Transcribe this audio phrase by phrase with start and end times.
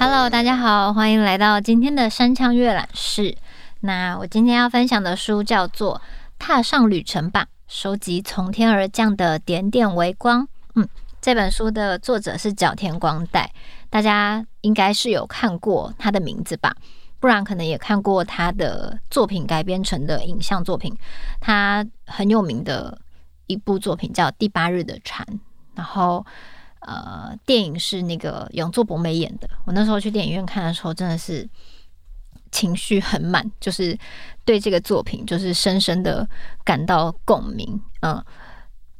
[0.00, 3.36] Hello，大家好，欢迎来到今天的山羌阅览室。
[3.80, 5.96] 那我今天要分享的书叫做
[6.38, 10.48] 《踏上旅程吧》，收集从天而降的点点微光。
[10.74, 10.88] 嗯，
[11.20, 13.52] 这本书的作者是角田光代，
[13.88, 16.74] 大家应该是有看过他的名字吧？
[17.20, 20.96] 不然可能也看过他的作品改编成的影像作品。
[21.40, 22.98] 他很有名的
[23.46, 25.26] 一部作品叫《第八日的蝉》，
[25.74, 26.24] 然后。
[26.80, 29.50] 呃，电影是那个永作博美演的。
[29.64, 31.46] 我那时候去电影院看的时候，真的是
[32.52, 33.98] 情绪很满，就是
[34.44, 36.26] 对这个作品就是深深的
[36.64, 37.82] 感到共鸣。
[38.02, 38.24] 嗯，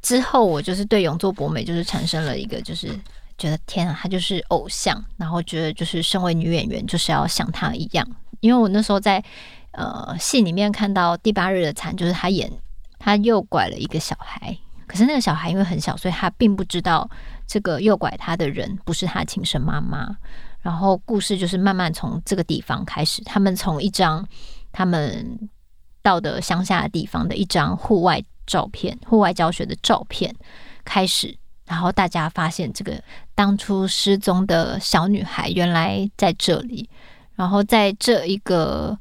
[0.01, 2.93] 之后我就是对永作博美就是产生了一个，就是
[3.39, 8.07] 觉得天啊，他就是偶像，然后觉得就是身为女演员就是要像她一样。
[8.41, 9.23] 因为我那时候在
[9.71, 12.51] 呃戏里面看到第八日的惨，就是他演
[12.99, 17.09] 他诱拐了一个小孩，可是那个小孩因为很小，所以他并不知道。
[17.51, 20.15] 这个诱拐他的人不是他亲生妈妈，
[20.61, 23.23] 然后故事就是慢慢从这个地方开始。
[23.23, 24.23] 他们从一张
[24.71, 25.49] 他们
[26.03, 30.31] 到的乡下的地方的一张户外照片、户外教学的照片
[30.85, 31.35] 开始，
[31.69, 33.01] 然后大家发现这个
[33.33, 36.89] 当初失踪的小女孩原来在这里。
[37.35, 38.99] 然后在这一个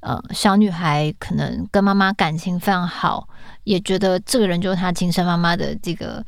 [0.00, 3.28] 呃小女孩可能跟妈妈感情非常好，
[3.64, 6.24] 也觉得这个人就是她亲生妈妈的这个。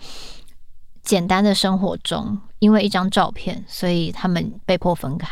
[1.03, 5.29] 简单的生活中，因为一张照片，所以他们被迫分开。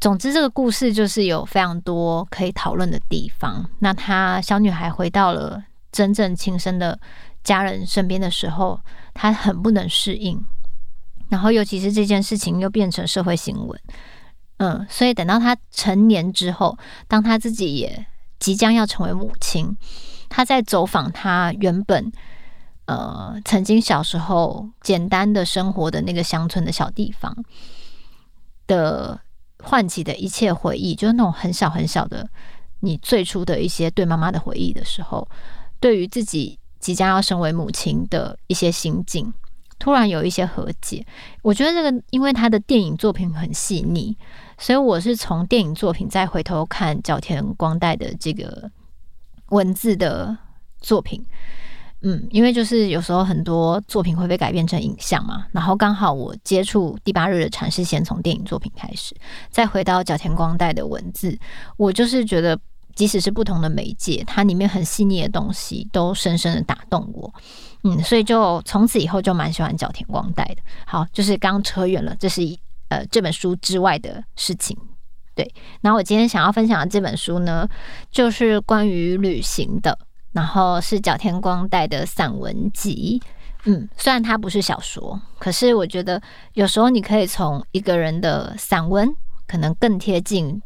[0.00, 3.68] 总之，这个故事就是有非常多可以讨论的地方。
[3.80, 6.96] 那她小女孩回到了真正亲生的
[7.42, 8.80] 家人身边的时候，
[9.18, 10.40] 他很不能适应。
[11.28, 13.80] 然后，尤其是这件事情又变成社会新闻，
[14.58, 18.06] 嗯，所以等到他成年之后，当他自己也
[18.38, 19.76] 即将要成为母亲，
[20.28, 22.12] 他在走访他原本。
[22.90, 27.36] 呃，曾经小时候简单的生活的那个乡村的小地方
[28.66, 29.20] 的
[29.62, 32.26] 唤起的一切回忆，就是那种很小很小的
[32.80, 35.28] 你最初的一些对妈妈的回忆的时候，
[35.78, 39.32] 对于自己即将要身为母亲的一些心境，
[39.78, 41.04] 突然有一些和解。
[41.42, 44.16] 我觉得这个，因为他的电影作品很细腻，
[44.58, 48.70] 所以我是从电影作品再回头看角田光代的这个
[49.50, 50.36] 文字的
[50.80, 51.24] 作品。
[52.00, 59.16] 嗯，因为就是有时候很多作品会被改编成影像嘛，然后刚好我接触第八日的蝉是先从电影作品开始，
[59.50, 61.36] 再回到角田光代的文字，
[61.76, 62.56] 我就是觉得
[62.98, 67.32] 即使是不同的媒介，它里面很细腻的东西都深深的打动我。
[67.84, 70.62] 嗯，所以就从此以后就蛮喜欢角田光代的。
[70.84, 74.76] 好，就是刚扯远了，这是一呃这本书之外的事情。
[75.36, 75.48] 对，
[75.80, 77.68] 然后我今天想要分享的这本书呢，
[78.10, 79.96] 就是关于旅行的。
[80.32, 83.20] 然后是角田光代的散文集，
[83.64, 86.20] 嗯，虽然它不是小说，可是我觉得
[86.52, 89.08] 有时候你可以从一个人的散文，
[89.46, 90.60] 可能更贴近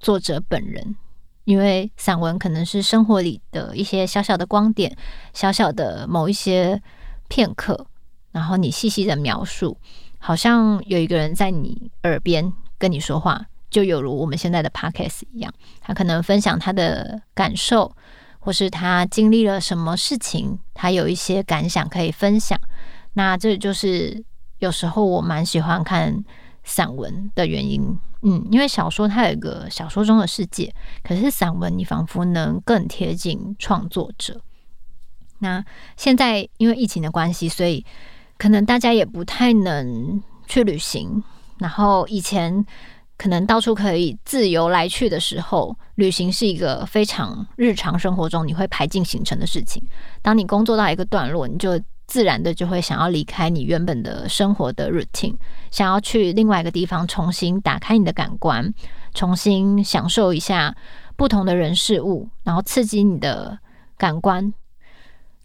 [0.00, 0.96] 作者本人，
[1.44, 4.96] 因为散文可能是生活里的一些小小的光点，
[5.32, 6.80] 小小的某一些
[7.28, 7.86] 片刻，
[8.32, 9.78] 然后你细细的描述，
[10.18, 17.94] 好像有一个人在你耳边跟你说话，就有如我们现在的 podcast 一样，他可能分享他的感受。
[18.46, 22.60] 或是他经历了什么事情，他有一些感想可以分享。
[23.14, 24.22] 那这就是
[24.58, 26.22] 有时候我蛮喜欢看
[26.62, 27.98] 散文的原因。
[28.24, 34.40] 嗯，因为小说它有一个小说中的世界，可是散文你仿佛能更贴近创作者。
[35.38, 35.64] 那
[35.96, 37.84] 现在因为疫情的关系，所以
[38.38, 41.22] 可能大家也不太能去旅行。
[41.58, 42.66] 然后以前。
[43.16, 49.80] 可能到处可以自由来去的时候，旅行是一个非常日常生活中你会排进行程的事情。
[50.20, 55.36] 当你工作到一个段落，你就自然的就会想要离开你原本的生活的 routine，
[55.70, 58.72] 想要去另外一个地方重新打开你的感官，
[59.14, 60.74] 重新享受一下
[61.16, 63.58] 不同的人事物，然后刺激你的
[63.96, 64.52] 感官，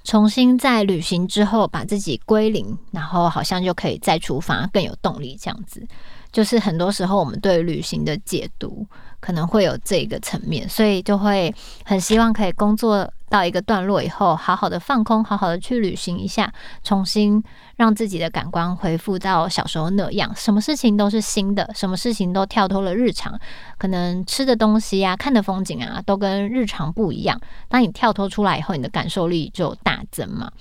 [0.03, 5.85] 重新在旅行之后把自己归零，然后好像就可以再出发，更有动力这样子。
[6.31, 8.85] 就是很多时候，我们对旅行的解读
[9.19, 11.53] 可能会有这个层面，所以就会
[11.83, 16.53] 很希望可以工作到一个段落以后，好好的放空，好好的去旅行一下，
[16.83, 17.43] 重新
[17.77, 23.39] 让自己的感官恢复到小时候那样，什么事情都是新的，什么事情都跳脱了日常，
[23.79, 27.41] 可能吃的东西啊、看的风景啊，都跟日常不一样。
[27.67, 30.51] 当你跳脱出来以后，你的感受力就大增嘛。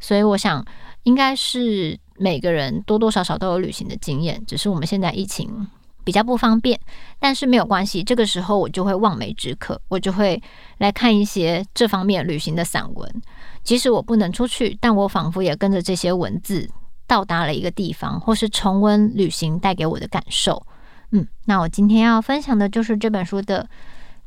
[0.00, 0.62] 所以我想，
[1.04, 1.98] 应该是。
[2.16, 5.66] 每个人多多少少都有旅行的经验，只是我们现在疫情
[6.04, 6.78] 比较不方便，
[7.18, 8.02] 但是没有关系。
[8.02, 10.40] 这个时候我就会望梅止渴，我就会
[10.78, 13.22] 来看一些这方面旅行的散文。
[13.62, 16.68] 即使我不能出去，但我仿佛也跟着这些文字
[17.06, 20.66] 到达了一个地方，或是重温旅行带给我的感受。
[21.10, 23.68] 嗯，那我今天要分享的就是这本书的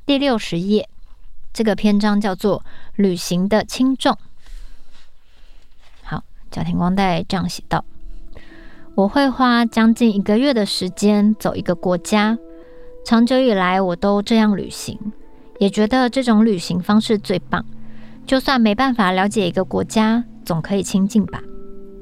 [0.05, 0.89] 第六十页，
[1.53, 2.59] 这个篇章叫做
[2.95, 4.13] 《旅行的轻重》。
[6.47, 7.83] 好，角田光代这样写道。
[8.95, 12.37] 我会花将近一个月的时间走一个国家，
[13.05, 14.97] 长久以来我都这样旅行，
[15.59, 17.63] 也觉得这种旅行方式最棒。
[18.25, 21.41] 就算没办法了解一个国家，总可以亲近吧。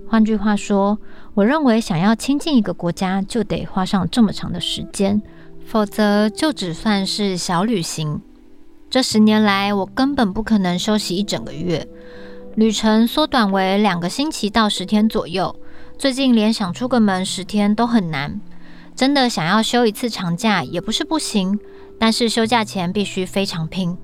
[0.07, 0.97] 换句话说，
[1.33, 5.21] 我认为想要亲近一个国家，就得花上这么长的时间，
[5.65, 8.21] 否则就只算是小旅行。
[8.89, 11.86] 这十年来，我根本不可能休息一整个月，
[12.56, 15.54] 旅程缩短为两个星期到十天左右。
[15.98, 18.40] 最近连想出个门十天都很难，
[18.96, 21.60] 真的想要休一次长假也不是不行，
[22.00, 23.98] 但是休假前必须非常拼。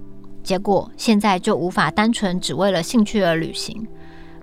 [0.44, 3.88] 结果现在就无法单纯只为了兴趣而旅行，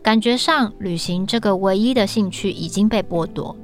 [0.03, 3.55] 感觉上旅行这个唯一的兴趣已经被剥夺。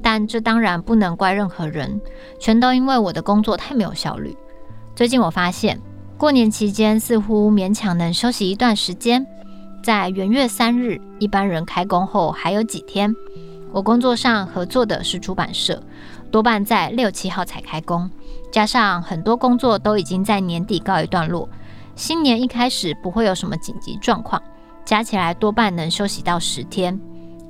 [0.00, 2.00] 但这当然不能怪任何人，
[2.38, 4.36] 全都因为我的工作太没有效率。
[4.94, 5.80] 最近我发现，
[6.16, 9.26] 过年期间似乎勉强能休息一段时间。
[9.82, 13.14] 在元月三日，一般人开工后还有几天。
[13.72, 15.82] 我工作上合作的是出版社，
[16.30, 18.10] 多半在六七号才开工。
[18.50, 21.48] 加上很多工作都已经在年底告一段落，
[21.94, 24.42] 新年一开始不会有什么紧急状况，
[24.84, 26.98] 加起来多半能休息到十天。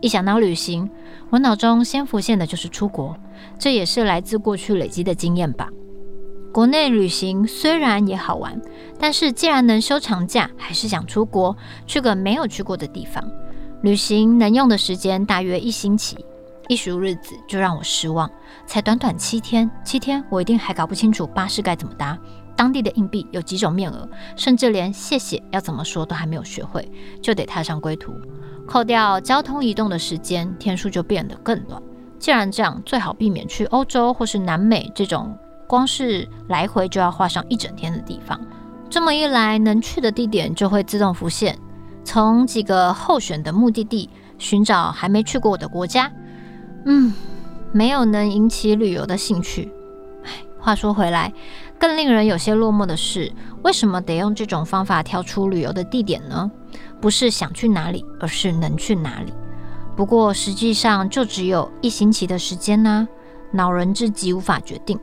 [0.01, 0.89] 一想到旅行，
[1.31, 3.17] 我脑中先浮现的就是出国，
[3.59, 5.69] 这也是来自过去累积的经验吧。
[6.59, 8.61] 国内旅行虽然也好玩，
[8.99, 11.57] 但是既然能休长假，还是想出国，
[11.87, 13.23] 去个没有去过的地方。
[13.83, 16.19] 旅行能用的时间大约一星期，
[16.67, 18.29] 一数日子就让我失望，
[18.67, 22.19] 才短短七天，七天我一定还搞不清楚巴士该怎么搭，
[22.57, 26.91] 当地的硬币有几种面额，甚至连谢谢要怎么说都还没有学会，
[27.23, 28.13] 就得踏上归途。
[28.67, 31.81] 扣掉交通移动的时间，天数就变得更短。
[32.19, 35.39] 既然这样，最好避免去欧洲或是南美这种。
[35.69, 38.41] 光是来回就要花上一整天的地方，
[38.89, 41.57] 这么一来，能去的地点就会自动浮现。
[42.03, 46.11] 从几个候选的目的地寻找还没去过的国家，
[46.87, 47.13] 嗯，
[47.71, 49.71] 没有能引起旅游的兴趣。
[50.25, 51.35] 唉，话说回来，
[51.79, 53.31] 更令人有些落寞的是，
[53.63, 56.51] 为什么得用这种方法挑出旅游的地点呢？
[56.99, 59.35] 不是想去哪里，而是能去哪里。
[59.95, 63.07] 不过实际上就只有一星期的时间呢，
[63.51, 64.99] 恼人至极，无法决定。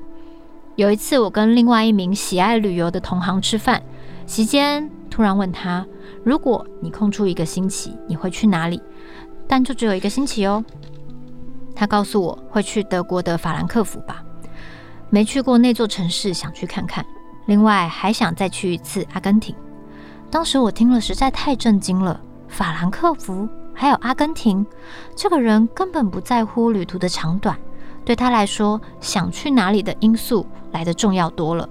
[0.76, 3.82] 有一次，我跟另外一名喜爱旅游的同行吃饭，
[4.26, 5.86] 席间突然问他
[6.22, 8.82] ：“如果你空出一个星期，你会去哪里？”
[9.48, 10.62] 但就只有一个星期哦。
[11.74, 14.22] 他告诉我会去德国的法兰克福吧，
[15.10, 17.06] 没去过那座城市，想去看看。
[17.46, 19.56] 另外还想再去一次阿根廷。
[20.30, 22.20] 当时我听了实在太震惊了，
[22.50, 24.66] 法兰克福还有阿根廷，
[25.16, 27.58] 这个人根本不在乎旅途的长短。
[28.04, 30.46] 对他来说，想去哪里的因素
[30.76, 31.68] 来的重要多了。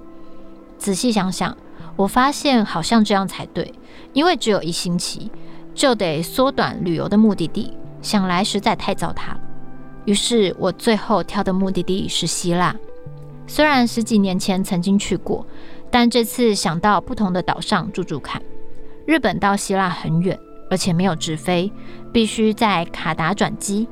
[0.79, 1.55] 仔细想想，
[1.95, 3.73] 我发现好像这样才对，
[4.15, 5.31] 因为只有一星期，
[5.75, 9.41] 就得缩短旅游的目的地，想来实在太糟蹋了。
[10.07, 12.75] 于是我最后挑的目的地是希腊。
[13.47, 15.47] 虽然十几年前曾经去过，
[15.91, 18.41] 但这次想到不同的岛上住住看。
[19.07, 20.39] 日本到希腊很远，
[20.71, 21.71] 而且没有直飞，
[22.11, 23.87] 必须在卡达转机。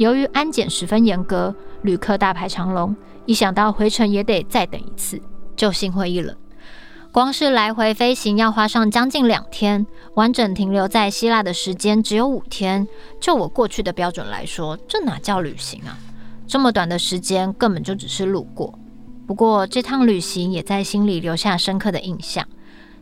[0.00, 1.54] 由于安检十分严格。
[1.82, 5.20] 旅客大排长龙，一想到回程也得再等一次，
[5.54, 6.34] 就心灰意冷。
[7.12, 12.88] 光是来回飞行要花上将近两天，完整停留在希腊的时间只有五天。
[13.20, 15.98] 就我过去的标准来说，这哪叫旅行啊？
[16.46, 18.78] 这么短的时间根本就只是路过。
[19.26, 22.46] 不过这趟旅行也在心里留下深刻的印象。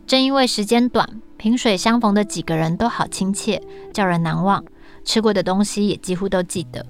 [0.05, 3.63] 正因为时间短，萍水相逢的几个人都好亲切，
[3.93, 4.65] 叫人难忘。
[5.09, 6.85] 吃过的东西也几乎都记得。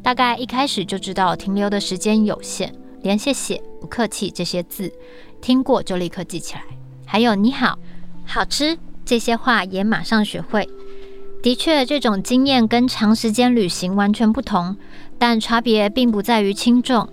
[0.00, 4.92] 大概一开始就知道停留的时间有限，连谢谢、不客气这些字
[5.40, 6.62] 听过就立刻记起来，
[7.04, 7.76] 还有你好、
[8.24, 10.68] 好吃这些话也马上学会。
[11.42, 14.76] 的确，这种经验跟长时间旅行完全不同，
[15.18, 17.08] 但差别并不在于轻重，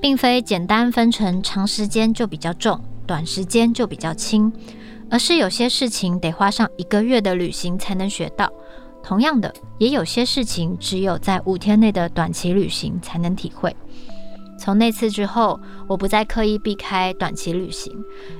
[0.00, 4.50] 并非简单分成长时间就比较重，短时间就比较轻，
[5.10, 8.50] 而是有些事情得花上一个月的旅行才能学到。
[9.02, 13.74] 同样的，也有些事情只有在五天内的短期旅行才能体会。
[14.58, 17.92] 从那次之后，我不再刻意避开短期旅行。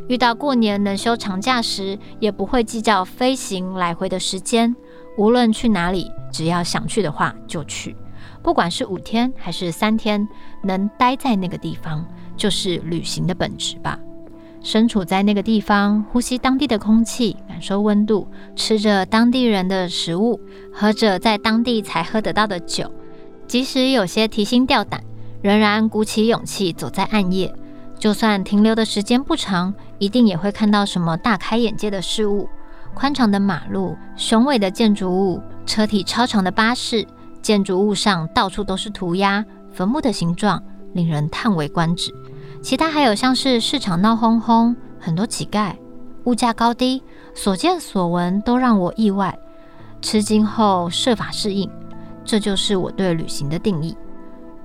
[0.06, 4.76] 遇到过年能休长假时，也不会计较飞行来回的时间。
[5.16, 7.96] 无论去哪里，只要想去的话就去。
[8.42, 10.28] 不管是五天还是三天，
[10.62, 13.98] 能待在那个地方，就是旅行的本质吧。
[14.62, 18.26] 身处在那个地方，呼吸当地的空气，感受温度，
[18.56, 20.40] 吃着当地人的食物，
[20.72, 22.90] 喝着在当地才喝得到的酒，
[23.46, 25.04] 即使有些提心吊胆，
[25.42, 27.54] 仍然鼓起勇气走在暗夜。
[27.98, 32.48] 就算停留的时间不长，一定也会看到什么大开眼界的事物：
[32.94, 37.06] 宽敞的马路、雄伟的建筑物、车体超长的巴士，
[37.42, 40.62] 建筑物上到处都是涂鸦，坟墓的形状
[40.94, 42.10] 令人叹为观止。
[42.62, 45.74] 其他还有像是市场闹哄哄，很多乞丐，
[46.30, 47.02] 物价高低，
[47.34, 49.36] 所见所闻都让我意外。
[50.00, 51.68] 吃惊后设法适应，
[52.24, 53.96] 这就是我对旅行的定义。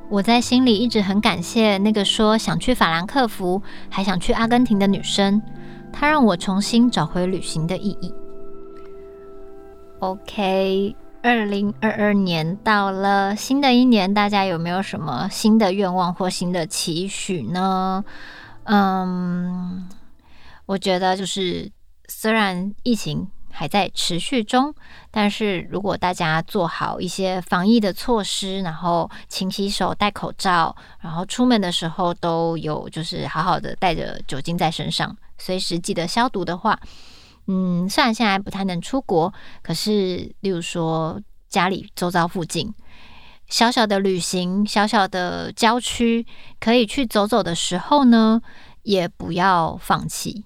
[0.09, 5.41] 我在心里一直很感谢那个说想去法兰克福，还想去阿根廷的女生，
[5.91, 8.13] 她让我重新找回旅行的意义。
[9.97, 10.95] OK。
[11.23, 18.05] 二零二二年到了，新的一年，大家有没有什么新的愿望或新的期许呢？
[18.65, 19.89] 嗯，
[20.65, 21.71] 我觉得就是
[22.07, 24.73] 虽然疫情还在持续中，
[25.11, 36.79] 但是如果大家做好一些防疫的措施，然后勤洗手、戴口罩，然后出门的时候都有就是好好的带着酒精在身上，随时记得消毒的话。
[37.47, 39.31] 嗯，虽然现在不太能出国，
[39.61, 42.73] 可是例如说家里周遭附近
[43.47, 46.25] 小小的旅行、小小的郊区
[46.59, 48.41] 可以去走走的时候呢，
[48.81, 50.43] 也不要放弃。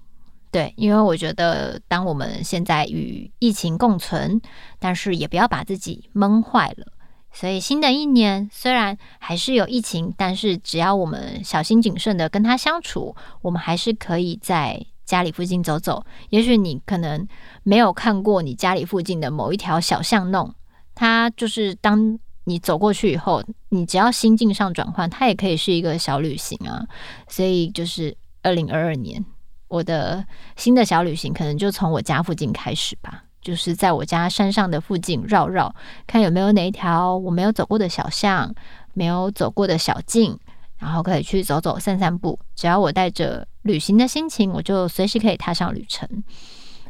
[0.50, 4.40] 对，因为我觉得当我们现在与疫情共存，
[4.78, 6.92] 但是也不要把自己闷坏了。
[7.32, 14.86] 所以新的一年虽然还是有疫情，但是只要我们小心谨慎的跟他相处，我们还是可以在。
[15.06, 17.26] 家里附近走走，也许你可能
[17.64, 20.54] 没有看过你家里附近的某一条小巷弄，
[20.94, 26.86] 它就是当你走过去以后，你只要心境上转换，它也可以是一个小旅行啊。
[27.26, 29.24] 所以就是二零二二年，
[29.70, 30.22] 我的
[30.56, 35.74] 新的小旅行可能就从我家附近开始吧，就是在我家山上的附近绕绕，
[36.06, 38.54] 看有没有哪一条我没有走过的小巷，
[38.92, 40.38] 没有走过的小径。
[40.78, 46.08] 然后可以去走走、散散步，只要我带着旅行的心情，我就随时可以踏上旅程。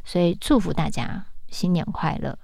[0.04, 2.38] 所以祝福大家新年快乐！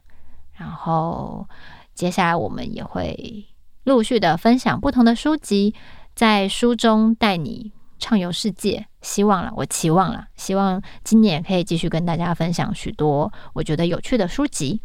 [0.55, 1.49] 然后
[1.95, 3.47] 接下来我们也会
[3.85, 5.73] 陆续的分享不同的书籍，
[6.17, 8.87] 在书中带你畅游世界。
[9.03, 14.81] 希望了，我期望了，希望今年可以继续跟大家分享许多我觉得有趣的书籍。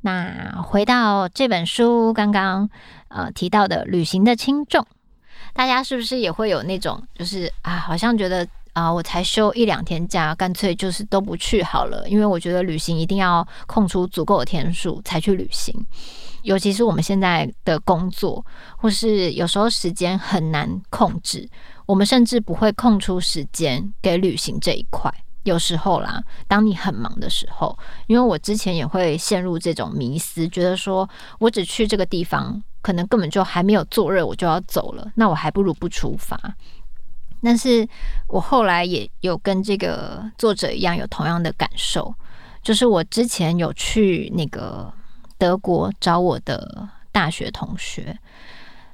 [0.00, 2.68] 那回到这本书刚刚
[3.08, 4.86] 呃提到的旅行的轻重。
[5.52, 12.08] 大家是不是也会有那种，就是啊，好像觉得啊，我才休一两天假，干脆就是都不去好了。
[12.08, 15.74] 因为我觉得旅行一定要空出足够的天数才去旅行，
[16.42, 18.44] 尤其是我们现在的工作，
[18.76, 21.48] 或是有时候时间很难控制，
[21.86, 25.12] 我们甚至不会空出时间给旅行这一块。
[25.44, 31.08] 有时候啦，当你很忙的时候，因为我之前也会陷入这种迷思，觉得说
[31.38, 32.62] 我只去这个地方。
[32.82, 35.06] 可能根本就还没有坐热，我就要走了。
[35.14, 36.34] 那我还不如不出发。
[37.42, 37.86] 但是
[38.28, 42.14] 我后来也有跟这个作者一样有同样的感受，
[42.62, 44.92] 就是我之前有去那个
[45.38, 48.18] 德国找我的大学同学，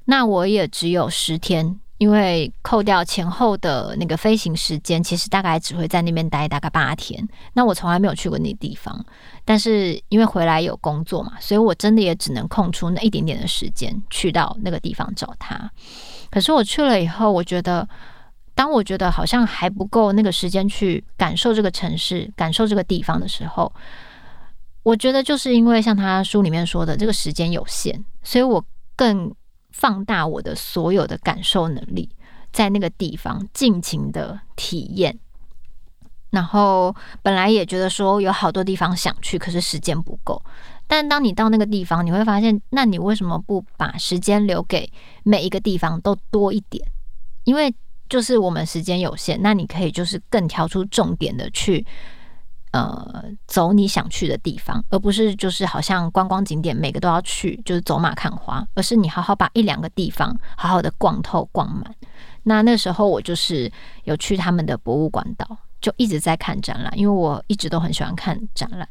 [0.04, 1.78] 那我也只有十天。
[1.98, 7.26] 因为扣掉前后的那个飞行时间，其实大概只会在那边待大概八天。
[7.54, 9.02] 那我从来没有去过那地方，
[9.46, 15.70] 但是因为回来有工作嘛，所以我真的也只能空出那一点点的时间去到那个地方找他。
[16.30, 17.88] 可是我去了以后，我觉得，
[18.56, 23.72] 当我觉得好像还不够那个时间去感受这个城市、感受这个地方的时候，
[24.82, 28.64] 我觉得就是因为像他书里面说的，这个时间有限，所以我
[28.96, 29.32] 更。
[29.72, 32.08] 放大我的所有的感受能力，
[32.50, 35.18] 在那个地方尽情的体验。
[36.30, 40.42] 然后本来也觉得说有好多地方想去，可是时间不够。
[40.86, 44.90] 但当你到那个地方，你会发现，那你为什么不把时间留给
[45.24, 46.82] 每一个地方都多一点？
[47.44, 47.74] 因为
[48.08, 51.86] 就是我们时间有限，那你可以就是更挑出重点的去。
[52.72, 61.94] 呃，走你想去的地方，而不是就是好像观光景点每个都要去，就是走马看花，而是你好好把一两个地方好好的逛透逛满。
[62.42, 63.72] 那那时候我就是
[64.04, 68.86] 有去他们的博物馆岛，就一直在看展览，因为我一直都很喜欢看展览。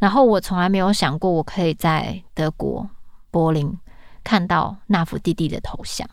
[0.00, 2.88] 然后我从来没有想过我可以在德国
[3.30, 3.78] 柏林
[4.24, 6.08] 看到纳福蒂蒂的头像。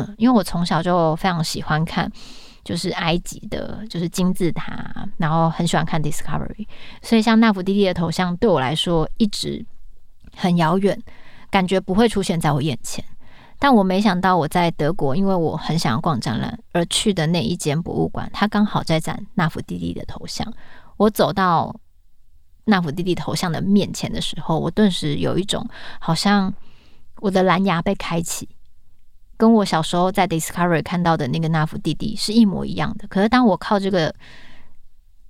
[0.00, 2.10] 嗯，因为我从小就非常喜欢看。
[2.66, 6.66] 就是埃及的，就是金字塔，然后很喜欢看 Discovery，
[7.00, 9.64] 所以像纳福蒂蒂的头像对我来说一直
[10.34, 11.00] 很遥远，
[11.48, 13.04] 感觉不会出现在我眼前。
[13.60, 20.52] 但我没想到我在德国，因为我很想要逛展览而去的那一间博物馆，它刚好在展纳福蒂蒂的头像。
[20.96, 21.72] 我走到
[22.64, 25.64] 纳福蒂蒂头像的面前的时候，我顿时有一种
[26.00, 26.52] 好像
[27.20, 28.48] 我的蓝牙被开启，
[29.36, 33.06] 跟我小时候在 Discovery 看到的那个纳芙蒂蒂是一模一样的。
[33.08, 34.14] 可是当我靠这个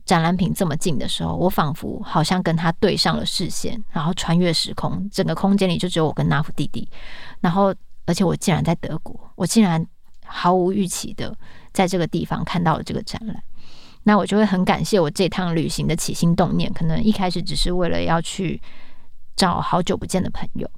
[0.04, 6.88] 展览品这么近的时候，我仿佛好像跟他对上了视线，然后穿越时空，整个空间里就只有我跟纳芙蒂蒂，
[7.40, 7.74] 然后。
[8.08, 9.84] 而且我竟然在德国，我竟然
[10.24, 11.36] 毫无预期的
[11.72, 13.42] 在这个地方看到了这个展览，
[14.04, 16.72] 那我就会很感谢我这趟旅行的起心动念。
[16.72, 18.62] 可能一开始只是为了要去
[19.34, 20.70] 找好久不见的朋友，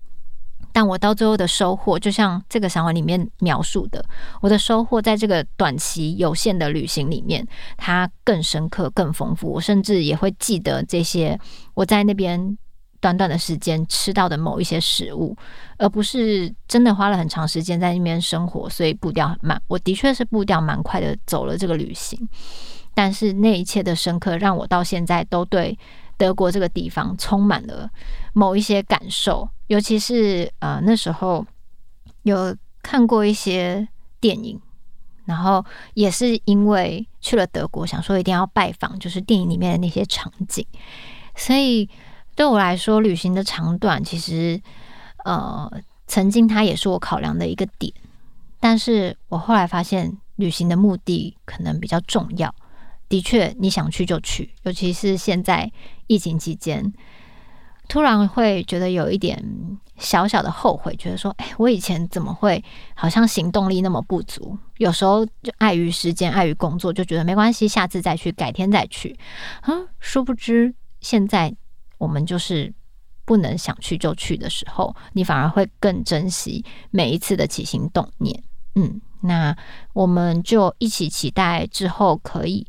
[0.72, 4.04] 但我到最后的收获，就像这个散文里面描述的，
[4.40, 7.46] 我的收获在这个短期有限的旅行里面，
[7.76, 9.52] 它更深刻、更丰富。
[9.52, 11.38] 我甚至也会记得这些
[11.74, 12.56] 我在那边。
[13.00, 15.36] 短短的时间吃到的某一些食物，
[15.76, 19.62] 而不是真的花了很长时间在那边生活，所以步调很慢。
[19.68, 22.18] 我的确是步调蛮快的走了这个旅行，
[22.94, 25.78] 但是那一切的深刻让我到现在都对
[26.16, 27.88] 德国这个地方充满了
[28.32, 29.48] 某一些感受。
[29.68, 31.46] 尤其是呃那时候
[32.24, 33.88] 有看过一些
[34.20, 34.60] 电影，
[35.24, 40.66] 然后也是因为去了德国，想说一定要拜访，就是电影里面的那些场景，
[41.34, 41.88] 所以。
[42.38, 44.62] 对我来说，旅行的长短其实，
[45.24, 45.68] 呃，
[46.06, 47.92] 曾经它也是我考量的一个点。
[48.60, 52.54] 但是我后来发现，旅行的目的可能比较重要。
[53.08, 55.68] 的确，你想去就去，尤其是现在
[56.06, 56.94] 疫情期间，
[57.88, 59.42] 突然会觉得有一点
[59.96, 62.62] 小小的后悔，觉得说，哎，我以前怎么会
[62.94, 64.56] 好像行动力那么不足？
[64.76, 69.18] 有时候就碍于时间，碍于工作，就觉得没关系，下次再去，改天再去。
[69.62, 71.56] 嗯，殊不知现在。
[71.98, 72.72] 我们就是
[73.24, 78.40] 不能想去就去的时候，你反而会更珍惜每一次的起心动念。
[78.76, 79.56] 嗯，那
[79.94, 82.64] 我们就一起期待之后可以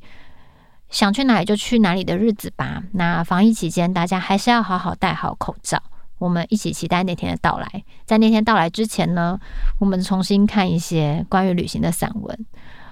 [0.90, 2.84] 想去哪里就去哪里的日子吧。
[2.94, 5.82] 那防疫期间，大家还是要好好戴好口罩。
[6.18, 7.84] 我们一起期待那天的到来。
[8.06, 9.40] 在那天到来之前呢，
[9.80, 12.46] 我们重新看一些关于旅行的散文。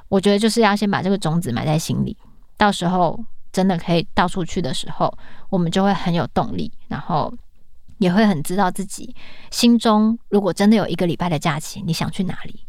[0.08, 2.16] 我觉得就是要先把这个种子埋在心里，
[2.58, 3.24] 到时候。
[3.50, 5.12] 真的可以到处去的时候，
[5.50, 7.34] 我们就会很有动力，然后
[7.98, 9.16] 也会很知道自己
[9.50, 12.60] 心中，如果真的有一个礼拜的假期，你想去哪里？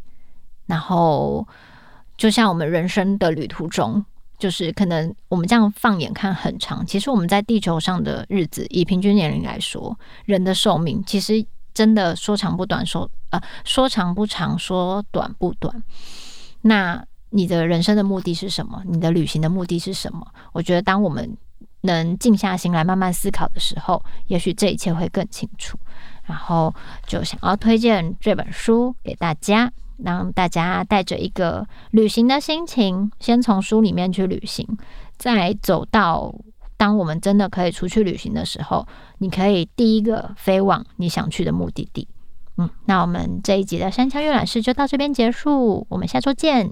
[0.64, 1.46] 然后
[2.16, 4.02] 就像我们人生的旅途中，
[4.38, 15.82] 就是可能我们这样放眼看很长，其实我们在地球上的日子，以平均年龄来说，人的寿命其实真的说长不短，说呃说长不长，说短不短。
[16.62, 18.82] 那你的人生的目的是什么？
[18.86, 20.26] 你的旅行的目的是什么？
[20.52, 21.36] 我觉得，当我们
[21.92, 25.78] 能静下心来慢慢思考的时候，也许这一切会更清楚。
[26.24, 26.74] 然后
[27.06, 34.66] 就想要推荐这本书给大家，让大家带着一个旅行的心情，先从书里面去旅行，
[35.16, 36.34] 再走到
[36.76, 38.86] 当我们真的可以出去旅行的时候，
[39.18, 42.06] 你可以第一个飞往你想去的目的地。
[42.58, 46.68] 嗯，那我们这一集的山羌阅览室就到这边结束，我们下周见。